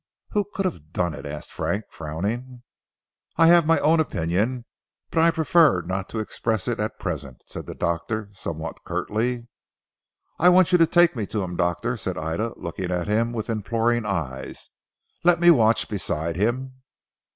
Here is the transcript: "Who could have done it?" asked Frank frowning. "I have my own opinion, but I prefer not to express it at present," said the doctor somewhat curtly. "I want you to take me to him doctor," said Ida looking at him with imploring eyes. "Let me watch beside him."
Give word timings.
"Who 0.31 0.45
could 0.51 0.65
have 0.65 0.91
done 0.93 1.13
it?" 1.13 1.27
asked 1.27 1.53
Frank 1.53 1.85
frowning. 1.91 2.63
"I 3.37 3.45
have 3.45 3.67
my 3.67 3.77
own 3.81 3.99
opinion, 3.99 4.65
but 5.11 5.19
I 5.21 5.29
prefer 5.29 5.81
not 5.83 6.09
to 6.09 6.17
express 6.17 6.67
it 6.67 6.79
at 6.79 6.97
present," 6.99 7.43
said 7.45 7.67
the 7.67 7.75
doctor 7.75 8.29
somewhat 8.31 8.83
curtly. 8.83 9.47
"I 10.39 10.49
want 10.49 10.71
you 10.71 10.79
to 10.79 10.87
take 10.87 11.15
me 11.15 11.27
to 11.27 11.43
him 11.43 11.55
doctor," 11.55 11.97
said 11.97 12.17
Ida 12.17 12.53
looking 12.57 12.89
at 12.91 13.07
him 13.07 13.31
with 13.31 13.47
imploring 13.47 14.07
eyes. 14.07 14.71
"Let 15.23 15.39
me 15.39 15.51
watch 15.51 15.87
beside 15.87 16.35
him." 16.35 16.81